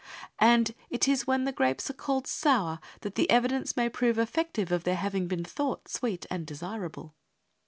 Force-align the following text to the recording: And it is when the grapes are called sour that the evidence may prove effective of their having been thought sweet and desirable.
And 0.39 0.73
it 0.89 1.07
is 1.07 1.27
when 1.27 1.43
the 1.43 1.51
grapes 1.51 1.87
are 1.91 1.93
called 1.93 2.25
sour 2.25 2.79
that 3.01 3.13
the 3.13 3.29
evidence 3.29 3.77
may 3.77 3.87
prove 3.87 4.17
effective 4.17 4.71
of 4.71 4.83
their 4.83 4.95
having 4.95 5.27
been 5.27 5.43
thought 5.45 5.87
sweet 5.87 6.25
and 6.31 6.43
desirable. 6.47 7.13